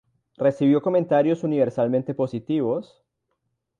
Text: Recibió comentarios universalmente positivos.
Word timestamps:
Recibió 0.37 0.81
comentarios 0.81 1.43
universalmente 1.43 2.15
positivos. 2.15 3.03